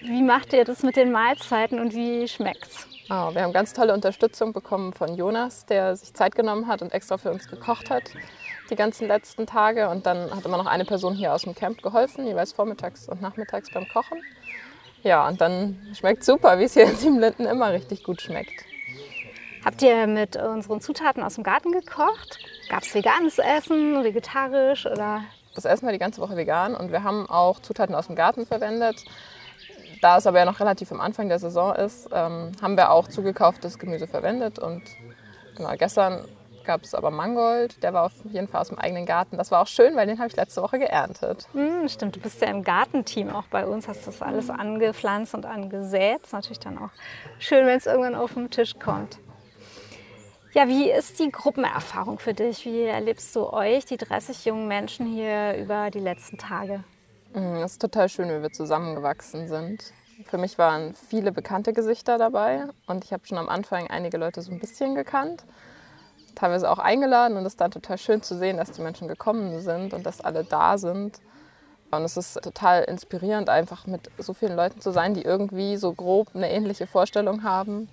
[0.00, 2.88] Wie macht ihr das mit den Mahlzeiten und wie schmeckt's?
[3.10, 6.92] Oh, wir haben ganz tolle Unterstützung bekommen von Jonas, der sich Zeit genommen hat und
[6.92, 8.04] extra für uns gekocht hat
[8.70, 9.88] die ganzen letzten Tage.
[9.88, 13.20] Und dann hat immer noch eine Person hier aus dem Camp geholfen, jeweils vormittags und
[13.20, 14.18] nachmittags beim Kochen.
[15.02, 18.64] Ja, und dann schmeckt super, wie es hier in Siebenlinden immer richtig gut schmeckt.
[19.64, 22.38] Habt ihr mit unseren Zutaten aus dem Garten gekocht?
[22.68, 25.24] Gab es veganes Essen, vegetarisch oder?
[25.54, 28.46] Das Essen war die ganze Woche vegan und wir haben auch Zutaten aus dem Garten
[28.46, 29.04] verwendet.
[30.04, 33.08] Da es aber ja noch relativ am Anfang der Saison ist, ähm, haben wir auch
[33.08, 34.58] zugekauftes Gemüse verwendet.
[34.58, 34.82] Und
[35.56, 36.28] genau, gestern
[36.66, 39.38] gab es aber Mangold, der war auf jeden Fall aus dem eigenen Garten.
[39.38, 41.48] Das war auch schön, weil den habe ich letzte Woche geerntet.
[41.54, 45.46] Mm, stimmt, du bist ja im Gartenteam auch bei uns, hast das alles angepflanzt und
[45.46, 46.22] angesät.
[46.22, 46.90] Ist natürlich dann auch
[47.38, 49.16] schön, wenn es irgendwann auf den Tisch kommt.
[50.52, 52.66] Ja, wie ist die Gruppenerfahrung für dich?
[52.66, 56.84] Wie erlebst du euch, die 30 jungen Menschen hier über die letzten Tage?
[57.36, 59.92] Es ist total schön, wie wir zusammengewachsen sind.
[60.26, 64.40] Für mich waren viele bekannte Gesichter dabei und ich habe schon am Anfang einige Leute
[64.40, 65.42] so ein bisschen gekannt,
[66.36, 69.60] teilweise auch eingeladen und es ist dann total schön zu sehen, dass die Menschen gekommen
[69.62, 71.18] sind und dass alle da sind.
[71.90, 75.92] Und es ist total inspirierend, einfach mit so vielen Leuten zu sein, die irgendwie so
[75.92, 77.88] grob eine ähnliche Vorstellung haben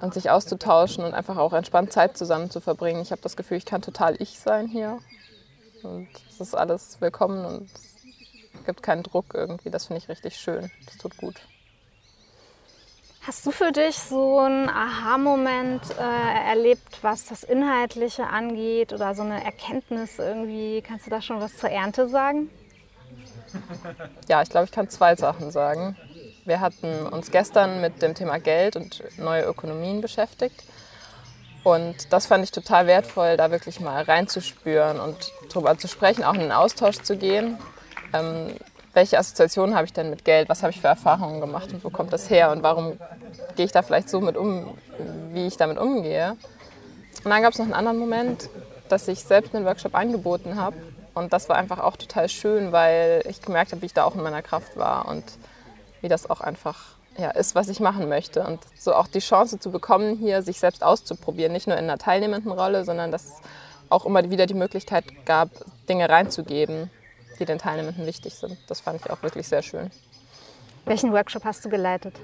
[0.00, 3.00] und sich auszutauschen und einfach auch entspannt Zeit zusammen zu verbringen.
[3.02, 4.98] Ich habe das Gefühl, ich kann total ich sein hier.
[5.84, 7.91] Und es ist alles willkommen und es
[8.64, 9.70] gibt keinen Druck irgendwie.
[9.70, 10.70] Das finde ich richtig schön.
[10.86, 11.36] Das tut gut.
[13.24, 19.22] Hast du für dich so einen Aha-Moment äh, erlebt, was das Inhaltliche angeht oder so
[19.22, 20.82] eine Erkenntnis irgendwie?
[20.82, 22.50] Kannst du da schon was zur Ernte sagen?
[24.28, 25.96] Ja, ich glaube, ich kann zwei Sachen sagen.
[26.44, 30.64] Wir hatten uns gestern mit dem Thema Geld und neue Ökonomien beschäftigt.
[31.62, 36.34] Und das fand ich total wertvoll, da wirklich mal reinzuspüren und darüber zu sprechen, auch
[36.34, 37.56] in den Austausch zu gehen.
[38.12, 38.54] Ähm,
[38.94, 40.48] welche Assoziationen habe ich denn mit Geld?
[40.48, 42.50] Was habe ich für Erfahrungen gemacht und wo kommt das her?
[42.50, 42.98] Und warum
[43.56, 44.76] gehe ich da vielleicht so mit um,
[45.32, 46.36] wie ich damit umgehe?
[47.24, 48.50] Und dann gab es noch einen anderen Moment,
[48.88, 50.76] dass ich selbst einen Workshop angeboten habe.
[51.14, 54.14] Und das war einfach auch total schön, weil ich gemerkt habe, wie ich da auch
[54.14, 55.08] in meiner Kraft war.
[55.08, 55.24] Und
[56.02, 58.42] wie das auch einfach ja, ist, was ich machen möchte.
[58.42, 61.98] Und so auch die Chance zu bekommen, hier sich selbst auszuprobieren, nicht nur in einer
[61.98, 63.32] teilnehmenden Rolle, sondern dass es
[63.88, 65.48] auch immer wieder die Möglichkeit gab,
[65.88, 66.90] Dinge reinzugeben,
[67.42, 68.56] die den Teilnehmenden wichtig sind.
[68.68, 69.90] Das fand ich auch wirklich sehr schön.
[70.84, 72.14] Welchen Workshop hast du geleitet?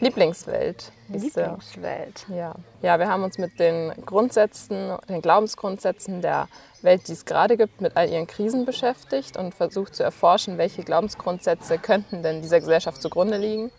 [0.00, 0.92] Lieblingswelt.
[1.08, 2.26] Lieblingswelt.
[2.28, 2.54] Ja.
[2.82, 6.48] ja, wir haben uns mit den Grundsätzen, den Glaubensgrundsätzen der
[6.82, 10.82] Welt, die es gerade gibt, mit all ihren Krisen beschäftigt und versucht zu erforschen, welche
[10.82, 13.70] Glaubensgrundsätze könnten denn dieser Gesellschaft zugrunde liegen.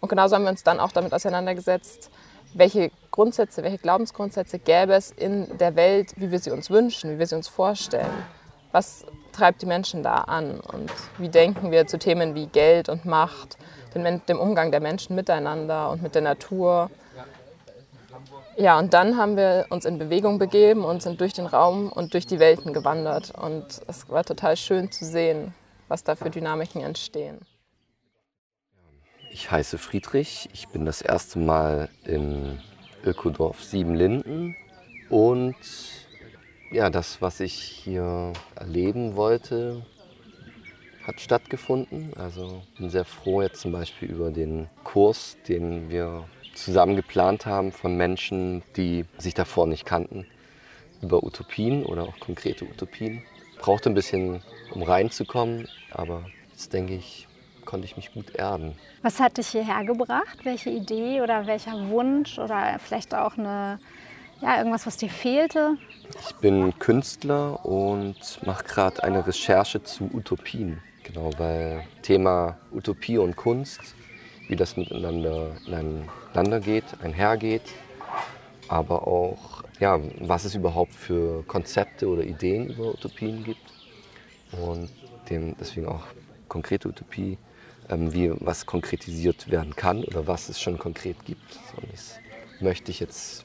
[0.00, 2.10] Und genauso haben wir uns dann auch damit auseinandergesetzt,
[2.52, 7.18] welche Grundsätze, welche Glaubensgrundsätze gäbe es in der Welt, wie wir sie uns wünschen, wie
[7.18, 8.12] wir sie uns vorstellen.
[8.72, 13.04] Was treibt die Menschen da an und wie denken wir zu Themen wie Geld und
[13.04, 13.58] Macht,
[13.94, 16.90] dem Umgang der Menschen miteinander und mit der Natur.
[18.56, 22.14] Ja, und dann haben wir uns in Bewegung begeben und sind durch den Raum und
[22.14, 23.32] durch die Welten gewandert.
[23.36, 25.54] Und es war total schön zu sehen,
[25.88, 27.40] was da für Dynamiken entstehen.
[29.30, 32.60] Ich heiße Friedrich, ich bin das erste Mal im
[33.04, 34.56] Ökodorf Siebenlinden
[35.10, 35.56] und
[36.74, 39.86] ja, das, was ich hier erleben wollte,
[41.06, 42.12] hat stattgefunden.
[42.16, 47.70] Also bin sehr froh jetzt zum Beispiel über den Kurs, den wir zusammen geplant haben
[47.72, 50.26] von Menschen, die sich davor nicht kannten,
[51.00, 53.22] über Utopien oder auch konkrete Utopien.
[53.58, 57.28] Brauchte ein bisschen, um reinzukommen, aber jetzt denke ich,
[57.64, 58.76] konnte ich mich gut erden.
[59.02, 60.44] Was hat dich hierher gebracht?
[60.44, 63.78] Welche Idee oder welcher Wunsch oder vielleicht auch eine,
[64.40, 65.76] ja, irgendwas, was dir fehlte?
[66.20, 70.82] Ich bin Künstler und mache gerade eine Recherche zu Utopien.
[71.02, 73.80] Genau, weil Thema Utopie und Kunst,
[74.48, 77.62] wie das miteinander ineinander geht, einhergeht,
[78.68, 83.72] aber auch, ja, was es überhaupt für Konzepte oder Ideen über Utopien gibt
[84.52, 84.90] und
[85.28, 86.04] dem, deswegen auch
[86.48, 87.38] konkrete Utopie
[87.90, 91.58] ähm, wie was konkretisiert werden kann oder was es schon konkret gibt.
[91.76, 92.18] Und das
[92.60, 93.44] möchte ich jetzt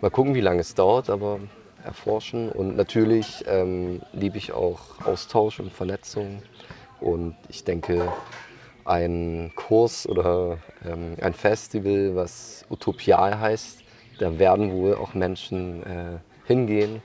[0.00, 1.40] mal gucken, wie lange es dauert, aber
[1.84, 2.50] erforschen.
[2.50, 6.42] Und natürlich ähm, liebe ich auch Austausch und Vernetzung.
[7.00, 8.12] Und ich denke,
[8.84, 13.82] ein Kurs oder ähm, ein Festival, was Utopial heißt,
[14.18, 17.02] da werden wohl auch Menschen äh, hingehen,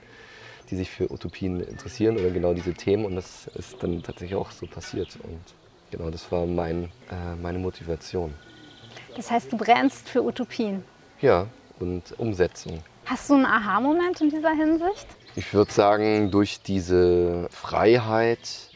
[0.69, 3.05] die sich für Utopien interessieren oder genau diese Themen.
[3.05, 5.17] Und das ist dann tatsächlich auch so passiert.
[5.23, 5.41] Und
[5.91, 8.33] genau das war mein, äh, meine Motivation.
[9.15, 10.83] Das heißt, du brennst für Utopien.
[11.21, 11.47] Ja,
[11.79, 12.83] und Umsetzung.
[13.05, 15.07] Hast du einen Aha-Moment in dieser Hinsicht?
[15.35, 18.69] Ich würde sagen, durch diese Freiheit,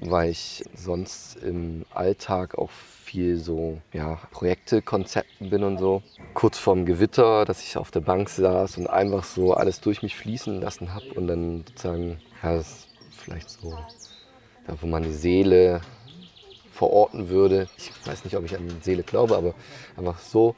[0.00, 6.02] weil ich sonst im Alltag auch viel so ja, Projekte, Konzepten bin und so.
[6.34, 10.16] Kurz vorm Gewitter, dass ich auf der Bank saß und einfach so alles durch mich
[10.16, 12.88] fließen lassen habe und dann sozusagen, ja, das ist
[13.18, 13.76] vielleicht so,
[14.66, 15.82] da wo man die Seele
[16.72, 17.68] verorten würde.
[17.76, 19.54] Ich weiß nicht, ob ich an die Seele glaube, aber
[19.96, 20.56] einfach so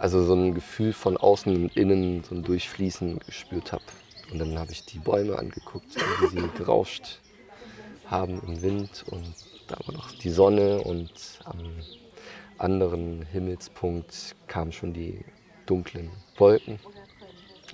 [0.00, 3.84] also so ein Gefühl von außen und innen, so ein Durchfließen gespürt habe.
[4.32, 7.18] Und dann habe ich die Bäume angeguckt, wie sie gerauscht
[8.06, 9.34] haben im Wind und
[9.68, 11.12] da war noch die Sonne und
[11.44, 11.58] am
[12.56, 15.20] anderen Himmelspunkt kamen schon die
[15.66, 16.80] dunklen Wolken.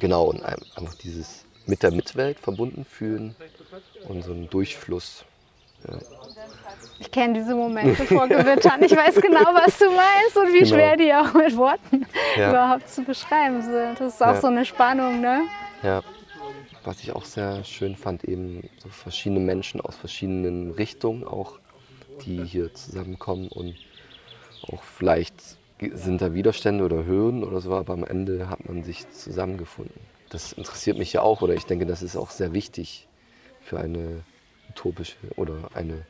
[0.00, 3.36] Genau, und einfach dieses mit der Mitwelt verbunden fühlen
[4.08, 5.24] und so ein Durchfluss.
[6.98, 8.82] Ich kenne diese Momente vor Gewittern.
[8.82, 10.74] Ich weiß genau, was du meinst und wie genau.
[10.74, 12.50] schwer die auch mit Worten ja.
[12.50, 14.00] überhaupt zu beschreiben sind.
[14.00, 14.40] Das ist auch ja.
[14.40, 15.42] so eine Spannung, ne?
[15.82, 16.02] Ja.
[16.84, 21.58] Was ich auch sehr schön fand, eben so verschiedene Menschen aus verschiedenen Richtungen auch,
[22.24, 23.74] die hier zusammenkommen und
[24.72, 25.34] auch vielleicht
[25.80, 30.00] sind da Widerstände oder Hürden oder so, aber am Ende hat man sich zusammengefunden.
[30.30, 33.06] Das interessiert mich ja auch oder ich denke, das ist auch sehr wichtig
[33.60, 34.22] für eine
[34.76, 36.04] utopische oder eine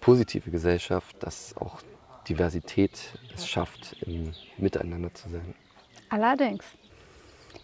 [0.00, 1.80] positive Gesellschaft, dass auch
[2.28, 2.98] Diversität
[3.34, 5.54] es schafft, im Miteinander zu sein.
[6.10, 6.64] Allerdings.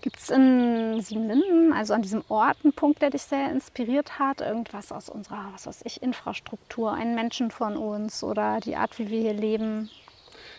[0.01, 4.41] Gibt es in Siebenlinden, also an diesem Ort, einen Punkt, der dich sehr inspiriert hat?
[4.41, 9.09] Irgendwas aus unserer, was weiß ich, Infrastruktur, einen Menschen von uns oder die Art, wie
[9.09, 9.91] wir hier leben?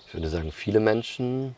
[0.08, 1.56] Ich würde sagen, viele Menschen.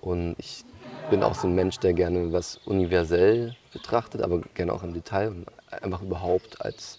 [0.00, 0.64] Und ich
[1.10, 5.28] bin auch so ein Mensch, der gerne was universell betrachtet, aber gerne auch im Detail
[5.28, 5.46] und
[5.82, 6.98] einfach überhaupt als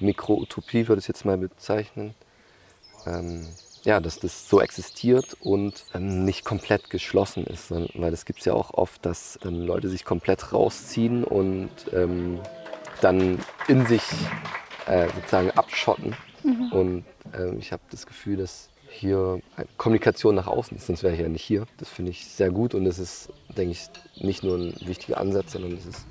[0.00, 2.14] Mikroutopie würde ich es jetzt mal bezeichnen.
[3.06, 3.46] Ähm,
[3.84, 7.70] ja, dass das so existiert und ähm, nicht komplett geschlossen ist.
[7.70, 12.40] Weil es gibt ja auch oft, dass dann Leute sich komplett rausziehen und ähm,
[13.00, 13.38] dann
[13.68, 14.02] in sich
[14.86, 16.16] äh, sozusagen abschotten.
[16.42, 16.72] Mhm.
[16.72, 19.40] Und äh, ich habe das Gefühl, dass hier
[19.76, 21.66] Kommunikation nach außen ist, sonst wäre ich ja nicht hier.
[21.76, 25.52] Das finde ich sehr gut und das ist, denke ich, nicht nur ein wichtiger Ansatz,
[25.52, 26.06] sondern es ist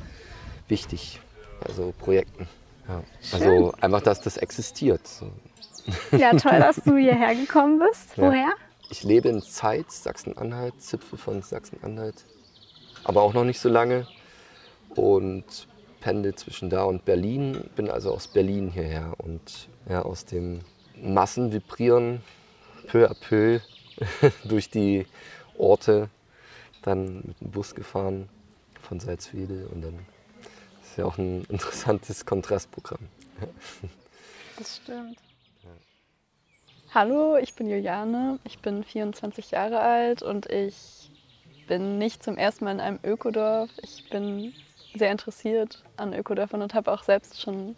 [0.67, 1.19] wichtig
[1.59, 2.47] bei so Projekten.
[2.87, 3.03] Ja.
[3.33, 5.01] Also einfach, dass das existiert.
[6.11, 8.17] Ja, toll, dass du hierher gekommen bist.
[8.17, 8.23] Ja.
[8.23, 8.49] Woher?
[8.89, 12.25] Ich lebe in Zeitz, Sachsen-Anhalt, Zipfel von Sachsen-Anhalt.
[13.05, 14.05] Aber auch noch nicht so lange.
[14.95, 15.45] Und
[16.01, 17.69] pendel zwischen da und Berlin.
[17.75, 20.59] Bin also aus Berlin hierher und ja, aus dem
[21.01, 22.21] Massenvibrieren
[22.87, 23.59] peu à peu
[24.43, 25.05] durch die
[25.57, 26.09] Orte
[26.81, 28.29] dann mit dem Bus gefahren
[28.81, 29.99] von Salzwedel und dann
[30.97, 33.07] ja auch ein interessantes Kontrastprogramm.
[34.57, 35.17] Das stimmt.
[36.93, 41.11] Hallo, ich bin Juliane, ich bin 24 Jahre alt und ich
[41.67, 43.69] bin nicht zum ersten Mal in einem Ökodorf.
[43.81, 44.53] Ich bin
[44.95, 47.75] sehr interessiert an Ökodörfern und habe auch selbst schon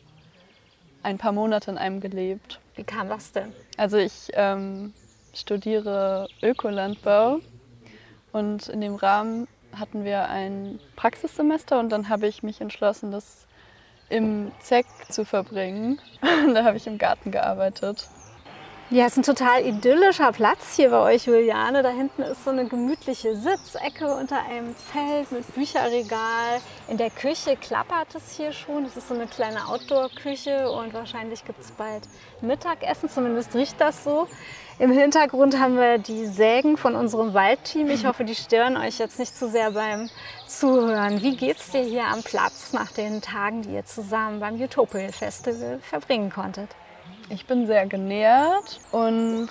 [1.03, 2.60] ein paar Monate in einem gelebt.
[2.75, 3.51] Wie kam das denn?
[3.77, 4.93] Also ich ähm,
[5.34, 7.39] studiere Ökolandbau
[8.32, 13.47] und in dem Rahmen hatten wir ein Praxissemester und dann habe ich mich entschlossen, das
[14.10, 15.99] im ZEC zu verbringen.
[16.53, 18.08] da habe ich im Garten gearbeitet.
[18.91, 21.84] Ja, es ist ein total idyllischer Platz hier bei euch, Juliane.
[21.84, 26.60] Da hinten ist so eine gemütliche Sitzecke unter einem Zelt mit Bücherregal.
[26.88, 28.86] In der Küche klappert es hier schon.
[28.86, 32.08] Es ist so eine kleine Outdoor-Küche und wahrscheinlich gibt es bald
[32.41, 33.10] Mittagessen.
[33.10, 34.27] Zumindest riecht das so.
[34.79, 37.89] Im Hintergrund haben wir die Sägen von unserem Waldteam.
[37.89, 40.09] Ich hoffe, die stören euch jetzt nicht zu sehr beim
[40.47, 41.21] Zuhören.
[41.21, 45.79] Wie geht's dir hier am Platz nach den Tagen, die ihr zusammen beim Utopia Festival
[45.81, 46.69] verbringen konntet?
[47.27, 49.49] Ich bin sehr genährt und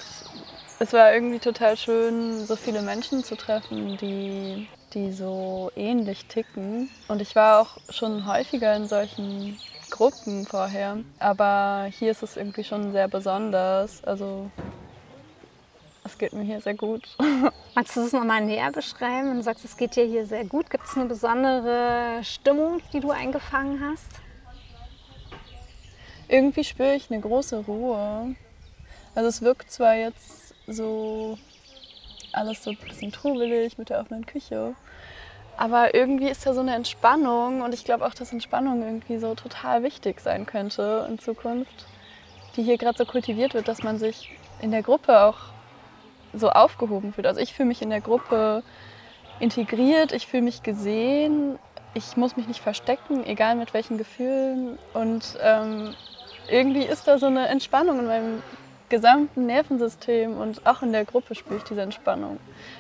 [0.79, 6.89] es war irgendwie total schön, so viele Menschen zu treffen, die, die so ähnlich ticken.
[7.09, 9.59] Und ich war auch schon häufiger in solchen
[9.91, 14.03] Gruppen vorher, aber hier ist es irgendwie schon sehr besonders.
[14.05, 14.51] Also
[16.09, 17.07] es geht mir hier sehr gut.
[17.75, 19.29] Magst du das nochmal näher beschreiben?
[19.29, 23.01] Wenn du sagst, es geht dir hier sehr gut, gibt es eine besondere Stimmung, die
[23.01, 24.09] du eingefangen hast?
[26.29, 28.35] Irgendwie spüre ich eine große Ruhe.
[29.15, 31.39] Also es wirkt zwar jetzt so
[32.33, 34.75] alles so ein bisschen trubelig mit der offenen Küche,
[35.57, 39.35] aber irgendwie ist da so eine Entspannung und ich glaube auch, dass Entspannung irgendwie so
[39.35, 41.87] total wichtig sein könnte in Zukunft,
[42.57, 45.37] die hier gerade so kultiviert wird, dass man sich in der Gruppe auch
[46.33, 47.27] so aufgehoben fühlt.
[47.27, 48.63] Also ich fühle mich in der Gruppe
[49.41, 51.59] integriert, ich fühle mich gesehen,
[51.95, 54.79] ich muss mich nicht verstecken, egal mit welchen Gefühlen.
[54.95, 55.95] Und ähm,
[56.51, 58.43] irgendwie ist da so eine Entspannung in meinem
[58.89, 62.39] gesamten Nervensystem und auch in der Gruppe spüre ich diese Entspannung.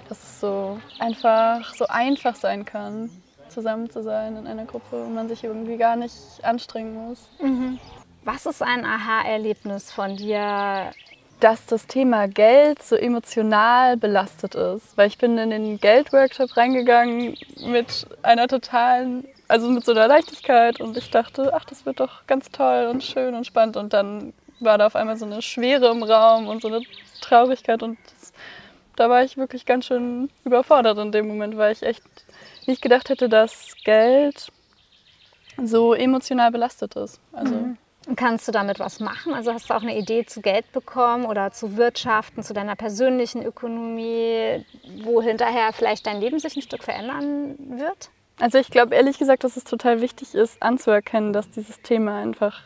[0.08, 3.10] Dass es so einfach, so einfach sein kann,
[3.48, 7.28] zusammen zu sein in einer Gruppe und man sich irgendwie gar nicht anstrengen muss.
[7.40, 7.78] Mhm.
[8.24, 10.90] Was ist ein Aha-Erlebnis von dir,
[11.40, 14.96] dass das Thema Geld so emotional belastet ist.
[14.96, 20.80] Weil ich bin in den Geldworkshop reingegangen mit einer totalen, also mit so einer Leichtigkeit
[20.80, 23.76] und ich dachte, ach, das wird doch ganz toll und schön und spannend.
[23.76, 26.82] Und dann war da auf einmal so eine Schwere im Raum und so eine
[27.20, 28.32] Traurigkeit und das,
[28.96, 32.02] da war ich wirklich ganz schön überfordert in dem Moment, weil ich echt
[32.66, 34.50] nicht gedacht hätte, dass Geld
[35.62, 37.20] so emotional belastet ist.
[37.32, 37.78] Also mhm.
[38.16, 39.34] Kannst du damit was machen?
[39.34, 43.44] Also hast du auch eine Idee zu Geld bekommen oder zu Wirtschaften, zu deiner persönlichen
[43.44, 44.64] Ökonomie,
[45.02, 48.10] wo hinterher vielleicht dein Leben sich ein Stück verändern wird?
[48.40, 52.62] Also ich glaube ehrlich gesagt, dass es total wichtig ist, anzuerkennen, dass dieses Thema einfach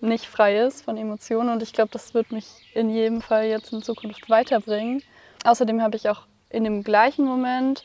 [0.00, 3.72] nicht frei ist von Emotionen und ich glaube, das wird mich in jedem Fall jetzt
[3.72, 5.02] in Zukunft weiterbringen.
[5.44, 7.82] Außerdem habe ich auch in dem gleichen Moment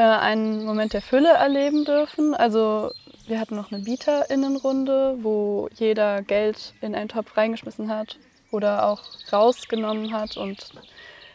[0.00, 2.34] äh, einen Moment der Fülle erleben dürfen.
[2.34, 2.90] Also
[3.26, 8.18] wir hatten noch eine Bieterinnenrunde, wo jeder Geld in einen Topf reingeschmissen hat
[8.50, 10.38] oder auch rausgenommen hat.
[10.38, 10.70] Und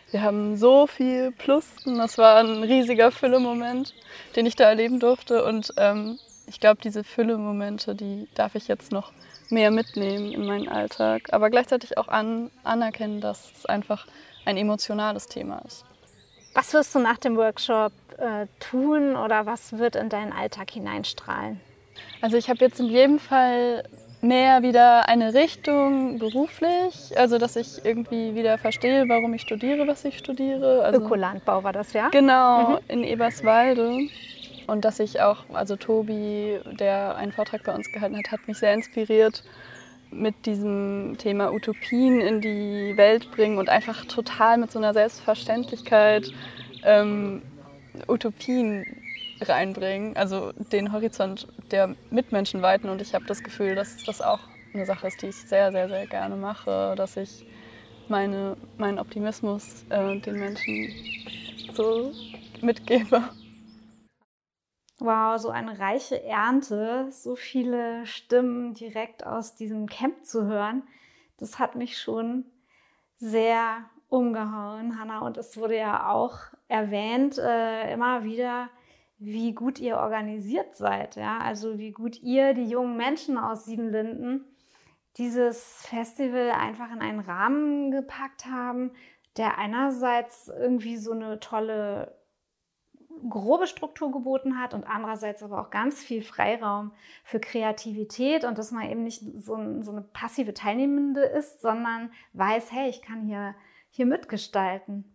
[0.10, 1.68] wir haben so viel Plus.
[1.86, 3.94] Und das war ein riesiger Fülle-Moment,
[4.36, 5.46] den ich da erleben durfte.
[5.46, 9.12] Und ähm, ich glaube, diese Fülle-Momente, die darf ich jetzt noch
[9.52, 11.32] mehr mitnehmen in meinen Alltag.
[11.34, 14.08] Aber gleichzeitig auch an, anerkennen, dass es einfach
[14.44, 15.86] ein emotionales Thema ist.
[16.56, 21.60] Was wirst du nach dem Workshop äh, tun oder was wird in deinen Alltag hineinstrahlen?
[22.22, 23.84] Also ich habe jetzt in jedem Fall
[24.22, 30.06] mehr wieder eine Richtung beruflich, also dass ich irgendwie wieder verstehe, warum ich studiere, was
[30.06, 30.82] ich studiere.
[30.84, 32.08] Also Ökolandbau war das, ja?
[32.08, 32.78] Genau, mhm.
[32.88, 34.08] in Eberswalde.
[34.66, 38.58] Und dass ich auch, also Tobi, der einen Vortrag bei uns gehalten hat, hat mich
[38.58, 39.44] sehr inspiriert
[40.16, 46.32] mit diesem Thema Utopien in die Welt bringen und einfach total mit so einer Selbstverständlichkeit
[46.84, 47.42] ähm,
[48.08, 48.86] Utopien
[49.42, 52.90] reinbringen, also den Horizont der Mitmenschen weiten.
[52.90, 54.40] Und ich habe das Gefühl, dass das auch
[54.74, 57.46] eine Sache ist, die ich sehr, sehr, sehr gerne mache, dass ich
[58.08, 60.92] meine, meinen Optimismus äh, den Menschen
[61.74, 62.12] so
[62.62, 63.24] mitgebe.
[65.00, 70.84] Wow, so eine reiche Ernte, so viele Stimmen direkt aus diesem Camp zu hören,
[71.38, 72.46] das hat mich schon
[73.18, 75.20] sehr umgehauen, Hanna.
[75.20, 78.70] Und es wurde ja auch erwähnt, äh, immer wieder,
[79.18, 81.16] wie gut ihr organisiert seid.
[81.16, 81.40] Ja?
[81.40, 84.46] Also wie gut ihr, die jungen Menschen aus Siebenlinden,
[85.18, 88.92] dieses Festival einfach in einen Rahmen gepackt haben,
[89.38, 92.18] der einerseits irgendwie so eine tolle
[93.30, 96.92] grobe Struktur geboten hat und andererseits aber auch ganz viel Freiraum
[97.24, 102.12] für Kreativität und dass man eben nicht so, ein, so eine passive Teilnehmende ist, sondern
[102.34, 103.56] weiß, hey, ich kann hier,
[103.90, 105.06] hier mitgestalten.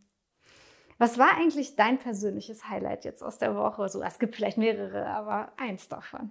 [0.99, 3.89] Was war eigentlich dein persönliches Highlight jetzt aus der Woche?
[3.89, 6.31] So, es gibt vielleicht mehrere, aber eins davon.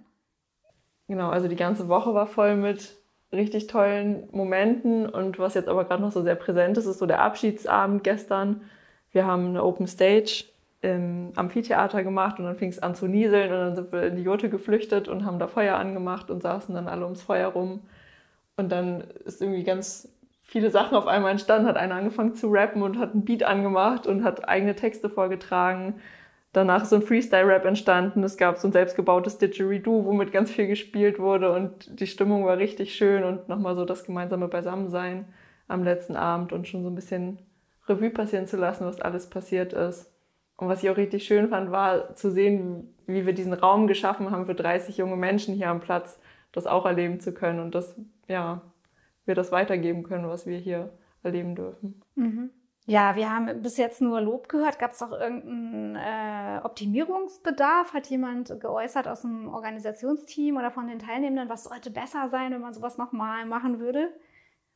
[1.08, 2.96] Genau, also die ganze Woche war voll mit
[3.32, 7.06] richtig tollen Momenten und was jetzt aber gerade noch so sehr präsent ist, ist so
[7.06, 8.62] der Abschiedsabend gestern.
[9.10, 10.44] Wir haben eine Open Stage
[10.82, 14.16] im Amphitheater gemacht und dann fing es an zu nieseln und dann sind wir in
[14.16, 17.82] die Jote geflüchtet und haben da Feuer angemacht und saßen dann alle ums Feuer rum.
[18.56, 20.08] Und dann ist irgendwie ganz
[20.42, 24.06] viele Sachen auf einmal entstanden, hat einer angefangen zu rappen und hat einen Beat angemacht
[24.06, 26.00] und hat eigene Texte vorgetragen.
[26.52, 28.24] Danach ist so ein Freestyle-Rap entstanden.
[28.24, 32.58] Es gab so ein selbstgebautes Didgeridoo, womit ganz viel gespielt wurde und die Stimmung war
[32.58, 35.26] richtig schön und nochmal so das gemeinsame Beisammensein
[35.68, 37.38] am letzten Abend und schon so ein bisschen
[37.86, 40.10] Revue passieren zu lassen, was alles passiert ist.
[40.60, 44.30] Und was ich auch richtig schön fand, war zu sehen, wie wir diesen Raum geschaffen
[44.30, 46.20] haben für 30 junge Menschen hier am Platz,
[46.52, 47.98] das auch erleben zu können und das,
[48.28, 48.60] ja,
[49.24, 50.92] wir das weitergeben können, was wir hier
[51.22, 52.02] erleben dürfen.
[52.14, 52.50] Mhm.
[52.84, 54.78] Ja, wir haben bis jetzt nur Lob gehört.
[54.78, 57.94] Gab es auch irgendeinen äh, Optimierungsbedarf?
[57.94, 62.60] Hat jemand geäußert aus dem Organisationsteam oder von den Teilnehmenden, was sollte besser sein, wenn
[62.60, 64.08] man sowas nochmal machen würde?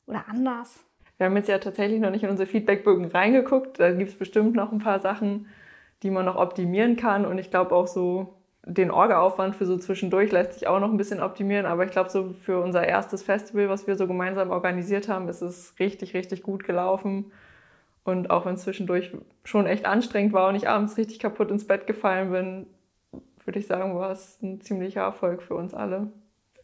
[0.07, 0.83] Oder anders?
[1.19, 3.81] Wir haben jetzt ja tatsächlich noch nicht in unsere Feedbackbögen reingeguckt.
[3.81, 5.49] Da gibt es bestimmt noch ein paar Sachen,
[6.03, 7.25] die man noch optimieren kann.
[7.25, 8.35] Und ich glaube auch so
[8.67, 12.09] den Orga-Aufwand für so zwischendurch lässt sich auch noch ein bisschen optimieren, aber ich glaube,
[12.09, 16.43] so für unser erstes Festival, was wir so gemeinsam organisiert haben, ist es richtig, richtig
[16.43, 17.31] gut gelaufen.
[18.05, 19.13] Und auch wenn es zwischendurch
[19.45, 22.67] schon echt anstrengend war und ich abends richtig kaputt ins Bett gefallen bin,
[23.45, 26.09] würde ich sagen, war es ein ziemlicher Erfolg für uns alle.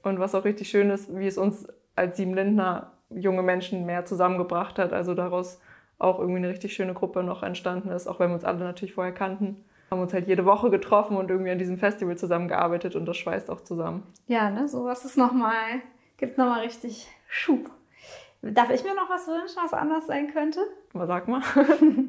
[0.03, 1.67] Und was auch richtig schön ist, wie es uns
[1.97, 4.93] als Sieben Lindner junge Menschen mehr zusammengebracht hat.
[4.93, 5.61] Also daraus
[6.01, 8.95] auch irgendwie eine richtig schöne Gruppe noch entstanden ist, auch wenn wir uns alle natürlich
[8.95, 9.65] vorher kannten.
[9.91, 13.51] Haben uns halt jede Woche getroffen und irgendwie an diesem Festival zusammengearbeitet und das schweißt
[13.51, 14.05] auch zusammen.
[14.27, 15.83] Ja, ne, sowas ist nochmal,
[16.17, 17.71] gibt nochmal richtig Schub.
[18.43, 20.61] Darf ich mir noch was wünschen, was anders sein könnte?
[20.95, 21.43] Aber sag mal.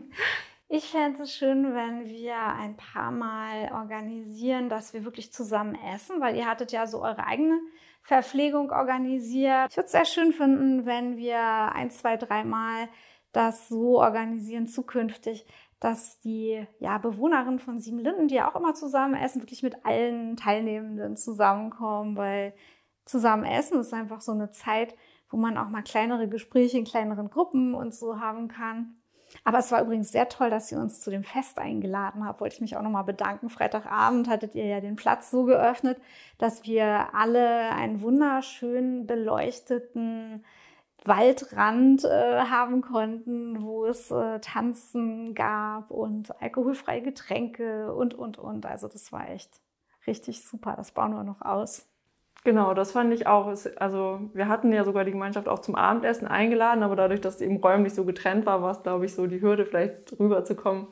[0.74, 6.22] Ich fände es schön, wenn wir ein paar Mal organisieren, dass wir wirklich zusammen essen,
[6.22, 7.60] weil ihr hattet ja so eure eigene
[8.04, 9.68] Verpflegung organisiert.
[9.70, 11.42] Ich würde es sehr schön finden, wenn wir
[11.76, 12.88] ein, zwei, dreimal
[13.32, 15.46] das so organisieren zukünftig,
[15.80, 20.38] dass die ja, Bewohnerinnen von Siebenlinden, die ja auch immer zusammen essen, wirklich mit allen
[20.38, 22.54] Teilnehmenden zusammenkommen, weil
[23.06, 24.96] zusammen essen ist einfach so eine Zeit,
[25.30, 28.96] wo man auch mal kleinere Gespräche in kleineren Gruppen und so haben kann.
[29.44, 32.42] Aber es war übrigens sehr toll, dass ihr uns zu dem Fest eingeladen habt.
[32.42, 33.50] Wollte ich mich auch nochmal bedanken.
[33.50, 36.00] Freitagabend hattet ihr ja den Platz so geöffnet,
[36.38, 40.44] dass wir alle einen wunderschön beleuchteten
[41.04, 48.66] Waldrand äh, haben konnten, wo es äh, Tanzen gab und alkoholfreie Getränke und, und, und.
[48.66, 49.50] Also das war echt
[50.06, 50.76] richtig super.
[50.78, 51.88] Das bauen wir noch aus.
[52.44, 53.48] Genau, das fand ich auch.
[53.78, 57.42] Also wir hatten ja sogar die Gemeinschaft auch zum Abendessen eingeladen, aber dadurch, dass es
[57.42, 60.88] eben räumlich so getrennt war, war es, glaube ich, so die Hürde, vielleicht rüberzukommen,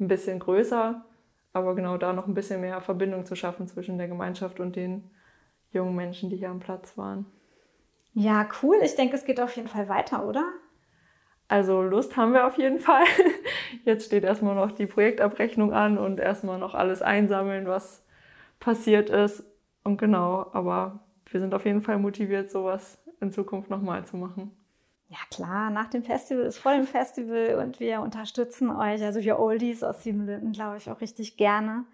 [0.00, 1.04] ein bisschen größer.
[1.52, 5.10] Aber genau da noch ein bisschen mehr Verbindung zu schaffen zwischen der Gemeinschaft und den
[5.72, 7.26] jungen Menschen, die hier am Platz waren.
[8.18, 8.78] Ja, cool.
[8.82, 10.44] Ich denke, es geht auf jeden Fall weiter, oder?
[11.46, 13.04] Also Lust haben wir auf jeden Fall.
[13.84, 18.04] Jetzt steht erstmal noch die Projektabrechnung an und erstmal noch alles einsammeln, was
[18.58, 19.44] passiert ist.
[19.84, 24.50] Und genau, aber wir sind auf jeden Fall motiviert, sowas in Zukunft nochmal zu machen.
[25.06, 29.38] Ja klar, nach dem Festival ist vor dem Festival und wir unterstützen euch, also wir
[29.38, 31.84] Oldies aus Siebenlinden, glaube ich, auch richtig gerne,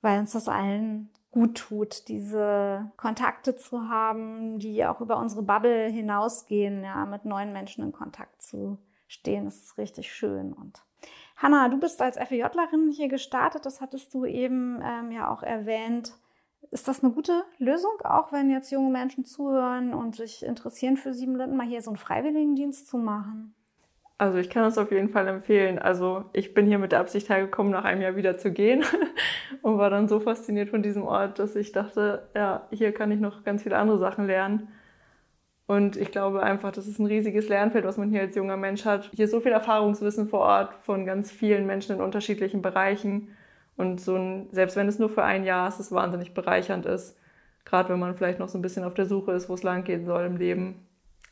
[0.00, 5.88] weil uns das allen gut tut, diese Kontakte zu haben, die auch über unsere Bubble
[5.88, 9.44] hinausgehen, ja, mit neuen Menschen in Kontakt zu stehen.
[9.44, 10.52] Das ist richtig schön.
[10.52, 10.82] Und
[11.36, 16.12] Hanna, du bist als FEJlerin hier gestartet, das hattest du eben ähm, ja auch erwähnt.
[16.70, 21.14] Ist das eine gute Lösung, auch wenn jetzt junge Menschen zuhören und sich interessieren für
[21.14, 23.54] Siebenlinden, mal hier so einen Freiwilligendienst zu machen?
[24.20, 25.78] Also ich kann das auf jeden Fall empfehlen.
[25.78, 28.84] Also ich bin hier mit der Absicht hergekommen, nach einem Jahr wieder zu gehen
[29.62, 33.18] und war dann so fasziniert von diesem Ort, dass ich dachte, ja, hier kann ich
[33.18, 34.68] noch ganz viele andere Sachen lernen.
[35.66, 38.84] Und ich glaube einfach, das ist ein riesiges Lernfeld, was man hier als junger Mensch
[38.84, 39.10] hat.
[39.14, 43.34] Hier so viel Erfahrungswissen vor Ort von ganz vielen Menschen in unterschiedlichen Bereichen.
[43.78, 47.16] Und so ein, selbst wenn es nur für ein Jahr ist, es wahnsinnig bereichernd ist.
[47.64, 49.82] Gerade wenn man vielleicht noch so ein bisschen auf der Suche ist, wo es lang
[49.84, 50.86] gehen soll im Leben.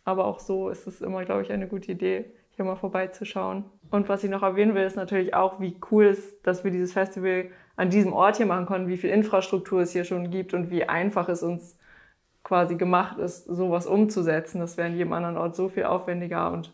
[0.05, 3.65] Aber auch so ist es immer, glaube ich, eine gute Idee, hier mal vorbeizuschauen.
[3.91, 6.73] Und was ich noch erwähnen will, ist natürlich auch, wie cool es ist, dass wir
[6.73, 10.55] dieses Festival an diesem Ort hier machen konnten, wie viel Infrastruktur es hier schon gibt
[10.55, 11.79] und wie einfach es uns
[12.43, 14.59] quasi gemacht ist, sowas umzusetzen.
[14.59, 16.73] Das wäre an jedem anderen Ort so viel aufwendiger und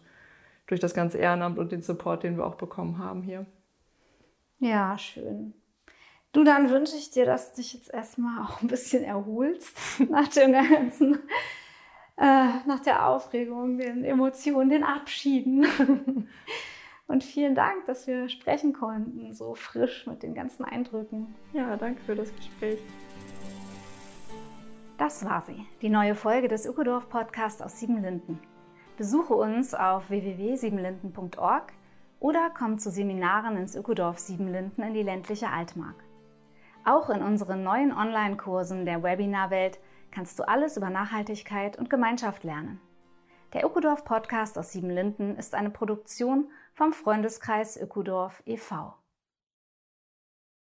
[0.67, 3.45] durch das ganze Ehrenamt und den Support, den wir auch bekommen haben hier.
[4.59, 5.53] Ja, schön.
[6.33, 9.77] Du, dann wünsche ich dir, dass du dich jetzt erstmal auch ein bisschen erholst
[10.09, 11.19] nach dem ganzen,
[12.17, 15.67] äh, nach der Aufregung, den Emotionen, den Abschieden.
[17.07, 21.35] Und vielen Dank, dass wir sprechen konnten, so frisch mit den ganzen Eindrücken.
[21.53, 22.79] Ja, danke für das Gespräch.
[24.97, 28.39] Das war sie, die neue Folge des Ökodorf Podcasts aus Siebenlinden.
[28.97, 31.73] Besuche uns auf www.siebenlinden.org
[32.21, 35.97] oder komm zu Seminaren ins Ökodorf Siebenlinden in die ländliche Altmark.
[36.85, 39.81] Auch in unseren neuen Online-Kursen der Webinarwelt
[40.15, 42.81] kannst du alles über Nachhaltigkeit und Gemeinschaft lernen.
[43.53, 48.95] Der Ökodorf Podcast aus Siebenlinden ist eine Produktion vom Freundeskreis Ökodorf e.V.